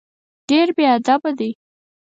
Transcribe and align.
ډېر 0.49 0.67
بېادبه 0.77 1.31
دی. 1.39 1.49